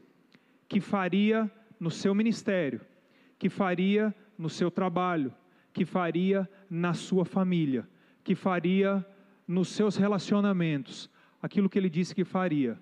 [0.68, 2.80] que faria no seu ministério,
[3.38, 5.32] que faria no seu trabalho,
[5.72, 7.88] que faria na sua família,
[8.22, 9.04] que faria
[9.48, 11.10] nos seus relacionamentos,
[11.40, 12.78] aquilo que ele disse que faria.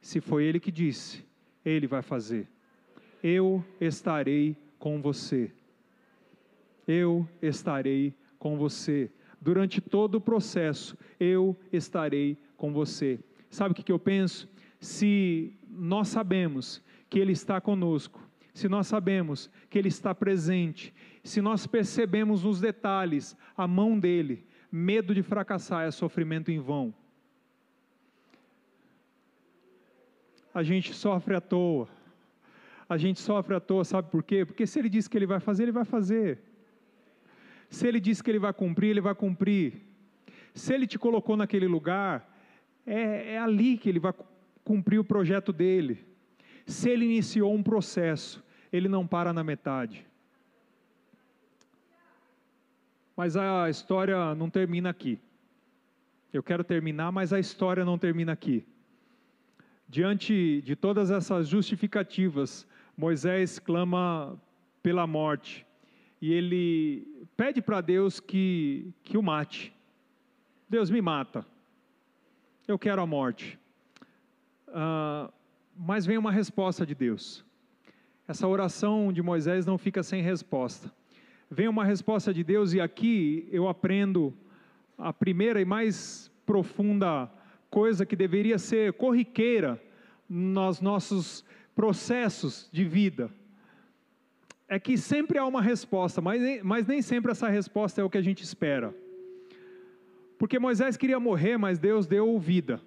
[0.00, 1.24] Se foi ele que disse,
[1.64, 2.53] ele vai fazer.
[3.26, 5.50] Eu estarei com você.
[6.86, 9.10] Eu estarei com você.
[9.40, 13.18] Durante todo o processo, eu estarei com você.
[13.48, 14.46] Sabe o que, eu penso?
[14.78, 18.20] Se nós sabemos que Ele está conosco,
[18.52, 24.46] se nós sabemos que Ele está presente, se nós percebemos nos detalhes a mão dEle,
[24.70, 26.92] medo de fracassar é sofrimento em vão.
[30.52, 31.88] A gente sofre à toa.
[32.94, 34.44] A gente sofre à toa, sabe por quê?
[34.44, 36.38] Porque se Ele diz que Ele vai fazer, Ele vai fazer.
[37.68, 39.82] Se Ele diz que Ele vai cumprir, Ele vai cumprir.
[40.54, 42.14] Se Ele te colocou naquele lugar,
[42.86, 44.12] é, é ali que ele vai
[44.62, 46.04] cumprir o projeto dele.
[46.66, 48.42] Se ele iniciou um processo,
[48.72, 50.06] ele não para na metade.
[53.16, 55.20] Mas a história não termina aqui.
[56.32, 58.66] Eu quero terminar, mas a história não termina aqui.
[59.88, 62.66] Diante de todas essas justificativas,
[62.96, 64.40] Moisés clama
[64.82, 65.66] pela morte
[66.20, 69.72] e ele pede para Deus que, que o mate.
[70.68, 71.46] Deus me mata
[72.66, 73.58] eu quero a morte.
[74.68, 75.30] Uh,
[75.76, 77.44] mas vem uma resposta de Deus.
[78.26, 80.90] Essa oração de Moisés não fica sem resposta.
[81.50, 84.32] Vem uma resposta de Deus, e aqui eu aprendo
[84.96, 87.30] a primeira e mais profunda
[87.70, 89.80] coisa que deveria ser corriqueira
[90.28, 91.44] nos nossos
[91.74, 93.30] processos de vida.
[94.66, 98.10] É que sempre há uma resposta, mas nem, mas nem sempre essa resposta é o
[98.10, 98.94] que a gente espera.
[100.38, 102.80] Porque Moisés queria morrer, mas Deus deu vida.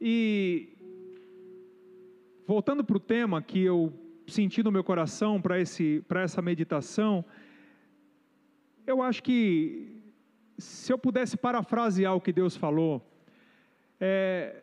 [0.00, 0.68] E
[2.46, 3.92] voltando para o tema que eu
[4.26, 7.24] senti no meu coração para essa meditação,
[8.86, 10.00] eu acho que
[10.58, 13.04] se eu pudesse parafrasear o que Deus falou,
[14.00, 14.62] é,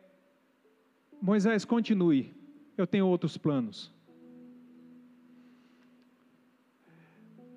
[1.20, 2.34] Moisés, continue,
[2.76, 3.92] eu tenho outros planos.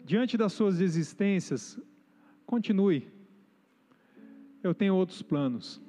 [0.04, 1.80] Diante das suas existências,
[2.52, 3.08] Continue.
[4.62, 5.82] Eu tenho outros planos.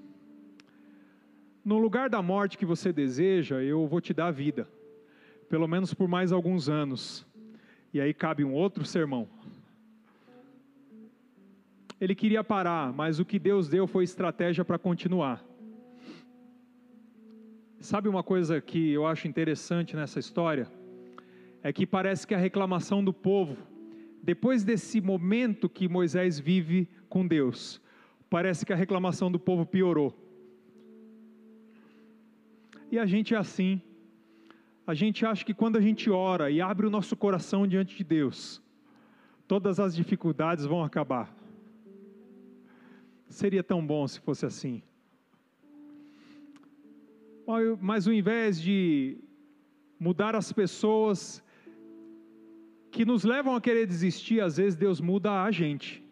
[1.64, 4.68] No lugar da morte que você deseja, eu vou te dar vida,
[5.48, 7.26] pelo menos por mais alguns anos.
[7.92, 9.28] E aí cabe um outro sermão.
[12.00, 15.44] Ele queria parar, mas o que Deus deu foi estratégia para continuar.
[17.82, 20.66] Sabe uma coisa que eu acho interessante nessa história?
[21.62, 23.56] É que parece que a reclamação do povo
[24.22, 27.82] depois desse momento que Moisés vive com Deus,
[28.30, 30.16] parece que a reclamação do povo piorou.
[32.88, 33.82] E a gente é assim.
[34.86, 38.04] A gente acha que quando a gente ora e abre o nosso coração diante de
[38.04, 38.62] Deus,
[39.48, 41.34] todas as dificuldades vão acabar.
[43.28, 44.82] Seria tão bom se fosse assim.
[47.80, 49.18] Mas ao invés de
[49.98, 51.42] mudar as pessoas
[52.90, 56.02] que nos levam a querer desistir, às vezes Deus muda a gente.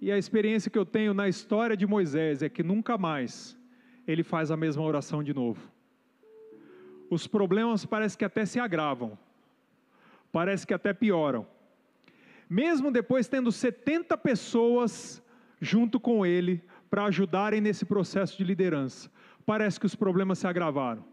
[0.00, 3.58] E a experiência que eu tenho na história de Moisés é que nunca mais
[4.06, 5.70] ele faz a mesma oração de novo.
[7.10, 9.18] Os problemas parece que até se agravam,
[10.32, 11.46] parece que até pioram.
[12.48, 15.22] Mesmo depois tendo 70 pessoas
[15.60, 19.08] junto com ele para ajudarem nesse processo de liderança,
[19.46, 21.04] parece que os problemas se agravaram.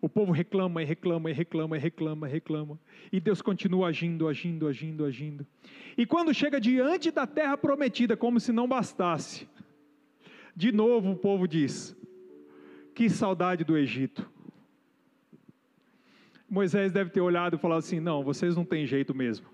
[0.00, 2.78] O povo reclama e reclama e reclama e reclama e reclama.
[3.10, 5.46] E Deus continua agindo, agindo, agindo, agindo.
[5.96, 9.48] E quando chega diante da terra prometida, como se não bastasse,
[10.54, 11.96] de novo o povo diz:
[12.94, 14.28] Que saudade do Egito.
[16.50, 19.46] Moisés deve ter olhado e falado assim: Não, vocês não têm jeito mesmo.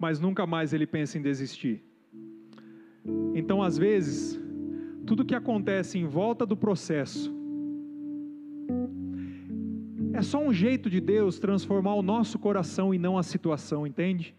[0.00, 1.80] Mas nunca mais ele pensa em desistir.
[3.34, 4.40] Então, às vezes,
[5.06, 7.34] tudo que acontece em volta do processo
[10.12, 14.34] é só um jeito de Deus transformar o nosso coração e não a situação, entende?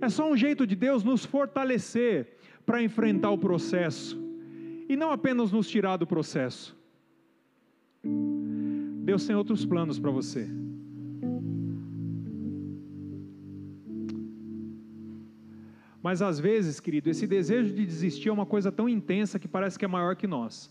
[0.00, 2.36] É só um jeito de Deus nos fortalecer
[2.66, 4.20] para enfrentar o processo
[4.88, 6.76] e não apenas nos tirar do processo.
[9.04, 10.48] Deus tem outros planos para você.
[16.02, 19.78] Mas às vezes, querido, esse desejo de desistir é uma coisa tão intensa que parece
[19.78, 20.68] que é maior que nós.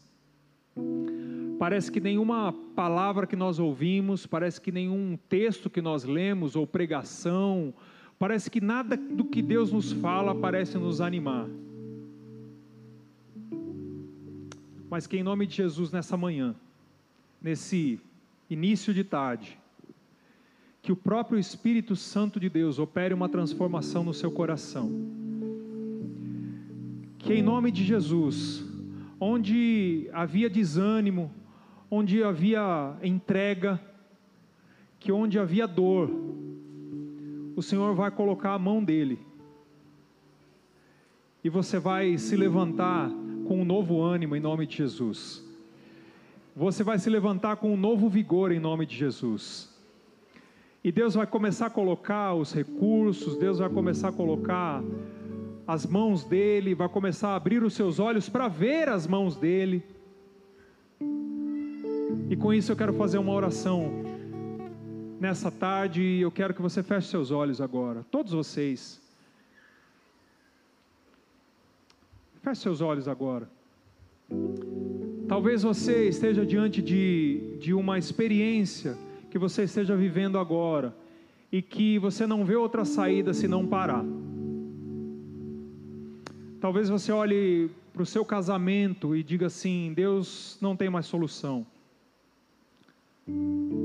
[1.57, 6.67] Parece que nenhuma palavra que nós ouvimos, parece que nenhum texto que nós lemos ou
[6.67, 7.73] pregação,
[8.19, 11.47] parece que nada do que Deus nos fala parece nos animar.
[14.89, 16.53] Mas que em nome de Jesus nessa manhã,
[17.41, 18.01] nesse
[18.49, 19.57] início de tarde,
[20.81, 25.20] que o próprio Espírito Santo de Deus opere uma transformação no seu coração.
[27.23, 28.65] Que em nome de Jesus,
[29.19, 31.31] onde havia desânimo,
[31.89, 33.79] onde havia entrega,
[34.99, 36.09] que onde havia dor,
[37.55, 39.19] o Senhor vai colocar a mão dele.
[41.43, 43.09] E você vai se levantar
[43.47, 45.43] com um novo ânimo em nome de Jesus.
[46.55, 49.69] Você vai se levantar com um novo vigor em nome de Jesus.
[50.83, 54.83] E Deus vai começar a colocar os recursos, Deus vai começar a colocar
[55.71, 59.81] as mãos dele, vai começar a abrir os seus olhos para ver as mãos dele.
[62.29, 63.89] E com isso eu quero fazer uma oração
[65.17, 69.01] nessa tarde e eu quero que você feche seus olhos agora, todos vocês.
[72.41, 73.47] Feche seus olhos agora.
[75.25, 78.97] Talvez você esteja diante de, de uma experiência
[79.29, 80.93] que você esteja vivendo agora
[81.49, 84.03] e que você não vê outra saída se não parar.
[86.61, 91.65] Talvez você olhe para o seu casamento e diga assim: Deus não tem mais solução.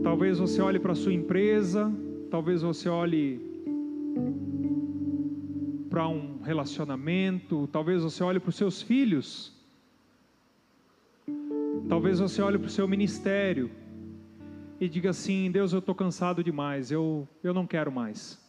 [0.02, 1.90] Talvez você olhe para a sua empresa,
[2.30, 3.40] talvez você olhe
[5.88, 9.54] para um relacionamento, talvez você olhe para os seus filhos,
[11.88, 13.70] talvez você olhe para o seu ministério
[14.78, 18.45] e diga assim: Deus, eu estou cansado demais, eu, eu não quero mais.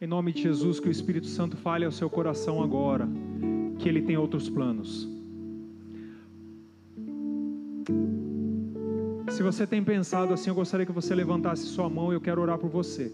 [0.00, 3.06] Em nome de Jesus, que o Espírito Santo fale ao seu coração agora,
[3.78, 5.06] que Ele tem outros planos.
[9.28, 12.40] Se você tem pensado assim, eu gostaria que você levantasse sua mão e eu quero
[12.40, 13.12] orar por você.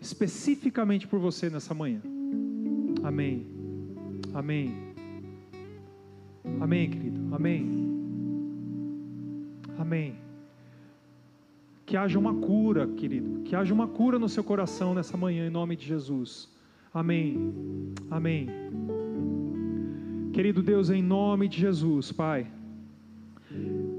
[0.00, 2.00] Especificamente por você nessa manhã.
[3.02, 3.46] Amém.
[4.32, 4.94] Amém.
[6.60, 7.34] Amém, querido.
[7.34, 7.94] Amém.
[9.78, 10.23] Amém.
[11.86, 13.42] Que haja uma cura, querido.
[13.42, 16.48] Que haja uma cura no seu coração nessa manhã, em nome de Jesus.
[16.92, 17.52] Amém.
[18.10, 18.48] Amém.
[20.32, 22.46] Querido Deus, em nome de Jesus, Pai.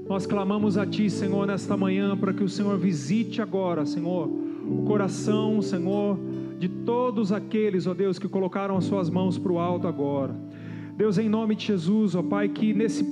[0.08, 4.84] Nós clamamos a Ti, Senhor, nesta manhã, para que o Senhor visite agora, Senhor, o
[4.86, 6.18] coração, Senhor,
[6.58, 10.34] de todos aqueles, ó Deus, que colocaram as suas mãos para o alto agora.
[10.96, 13.04] Deus, em nome de Jesus, ó Pai, que nesse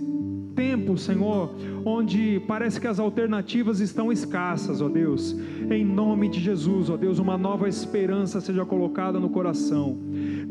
[0.54, 5.36] tempo, Senhor, onde parece que as alternativas estão escassas, ó Deus.
[5.70, 9.98] Em nome de Jesus, ó Deus, uma nova esperança seja colocada no coração.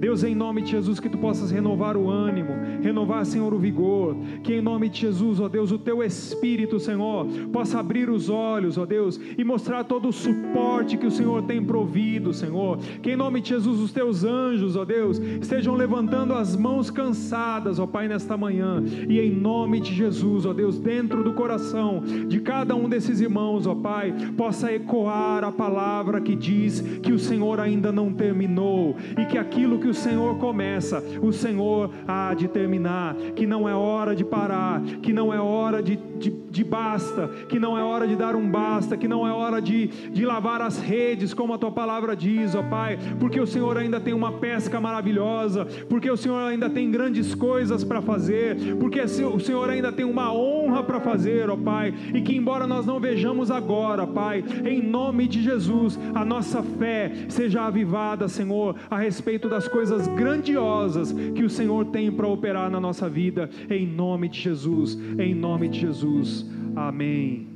[0.04, 2.52] Deus, em nome de Jesus, que tu possas renovar o ânimo,
[2.82, 4.18] renovar, Senhor, o vigor.
[4.44, 8.78] Que em nome de Jesus, ó Deus, o teu Espírito, Senhor, possa abrir os olhos,
[8.78, 12.80] ó Deus, e mostrar todo o suporte que o Senhor tem provido, Senhor.
[13.02, 17.80] Que em nome de Jesus, os teus anjos, ó Deus, estejam levantando as mãos cansadas,
[17.80, 18.84] ó Pai, nesta manhã.
[19.08, 23.66] E em nome de Jesus, ó Deus, dentro do coração de cada um desses irmãos,
[23.66, 29.26] ó Pai, possa ecoar a palavra que diz que o Senhor ainda não terminou e
[29.28, 34.16] que aquilo que o Senhor começa, o Senhor há de terminar, que não é hora
[34.16, 38.16] de parar, que não é hora de, de, de basta, que não é hora de
[38.16, 41.72] dar um basta, que não é hora de, de lavar as redes, como a tua
[41.72, 46.40] palavra diz, ó Pai, porque o Senhor ainda tem uma pesca maravilhosa, porque o Senhor
[46.40, 51.50] ainda tem grandes coisas para fazer, porque o Senhor ainda tem uma honra para fazer,
[51.50, 56.24] ó Pai, e que embora nós não vejamos agora, Pai, em nome de Jesus, a
[56.24, 62.28] nossa fé seja avivada, Senhor, a respeito das coisas grandiosas que o Senhor tem para
[62.28, 66.46] operar na nossa vida, em nome de Jesus, em nome de Jesus.
[66.76, 67.48] Amém.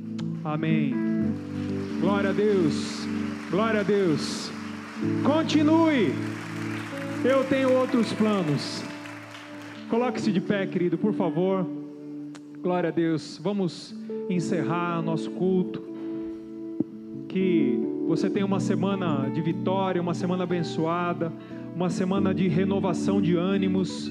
[0.44, 0.92] Amém.
[2.00, 3.06] Glória a Deus.
[3.52, 4.50] Glória a Deus.
[5.22, 6.12] Continue.
[7.24, 8.82] Eu tenho outros planos.
[9.88, 11.64] Coloque-se de pé, querido, por favor.
[12.60, 13.40] Glória a Deus.
[13.40, 13.94] Vamos
[14.28, 15.86] encerrar nosso culto.
[17.28, 21.32] Que você tenha uma semana de vitória, uma semana abençoada
[21.78, 24.10] uma semana de renovação de ânimos.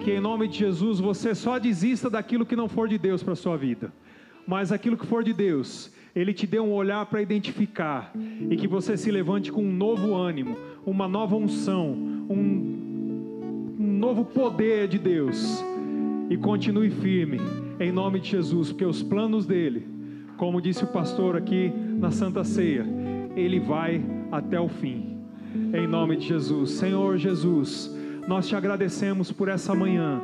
[0.00, 3.34] Que em nome de Jesus você só desista daquilo que não for de Deus para
[3.34, 3.92] a sua vida,
[4.44, 8.12] mas aquilo que for de Deus, Ele te dê um olhar para identificar
[8.50, 11.92] e que você se levante com um novo ânimo, uma nova unção,
[12.28, 15.64] um, um novo poder de Deus
[16.28, 17.38] e continue firme
[17.78, 19.86] em nome de Jesus, porque os planos dele,
[20.36, 22.84] como disse o pastor aqui na Santa Ceia,
[23.36, 25.15] ele vai até o fim.
[25.74, 27.94] Em nome de Jesus, Senhor Jesus,
[28.26, 30.20] nós te agradecemos por essa manhã,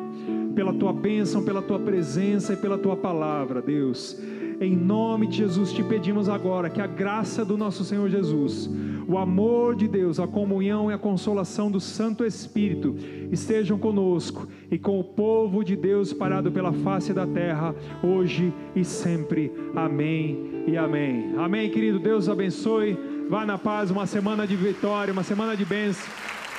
[0.54, 4.20] pela tua bênção, pela tua presença e pela tua palavra, Deus.
[4.60, 8.70] Em nome de Jesus te pedimos agora que a graça do nosso Senhor Jesus,
[9.08, 12.94] o amor de Deus, a comunhão e a consolação do Santo Espírito
[13.32, 17.74] estejam conosco e com o povo de Deus parado pela face da terra,
[18.04, 19.50] hoje e sempre.
[19.74, 21.34] Amém e amém.
[21.36, 21.98] Amém, querido.
[21.98, 22.96] Deus abençoe.
[23.32, 26.04] Vá na paz, uma semana de vitória, uma semana de bênção.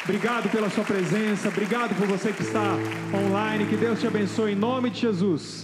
[0.05, 2.75] Obrigado pela sua presença, obrigado por você que está
[3.13, 3.67] online.
[3.67, 5.61] Que Deus te abençoe em nome de Jesus.